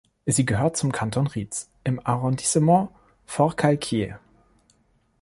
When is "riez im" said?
1.27-2.03